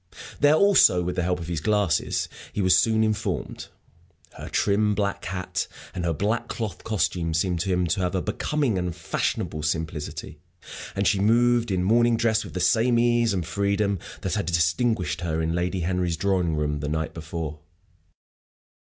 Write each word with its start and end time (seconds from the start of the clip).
There 0.39 0.55
also, 0.55 1.03
with 1.03 1.15
the 1.15 1.21
help 1.21 1.39
of 1.39 1.47
his 1.47 1.61
glasses, 1.61 2.27
he 2.53 2.59
was 2.63 2.75
soon 2.75 3.03
informed. 3.03 3.67
Her 4.35 4.49
trim, 4.49 4.95
black 4.95 5.25
hat 5.25 5.67
and 5.93 6.05
her 6.05 6.11
black 6.13 6.47
cloth 6.47 6.83
costume 6.83 7.35
seemed 7.35 7.59
to 7.59 7.69
him 7.69 7.85
to 7.85 7.99
have 7.99 8.15
a 8.15 8.21
becoming 8.23 8.79
and 8.79 8.95
fashionable 8.95 9.61
simplicity; 9.61 10.39
and 10.95 11.07
she 11.07 11.19
moved 11.19 11.69
in 11.69 11.83
morning 11.83 12.17
dress, 12.17 12.43
with 12.43 12.55
the 12.55 12.59
same 12.59 12.97
ease 12.97 13.31
and 13.31 13.45
freedom 13.45 13.99
that 14.21 14.33
had 14.33 14.47
distinguished 14.47 15.21
her 15.21 15.39
in 15.39 15.53
Lady 15.53 15.81
Henry's 15.81 16.17
drawing 16.17 16.55
room 16.55 16.79
the 16.79 16.89
night 16.89 17.13
before. 17.13 17.59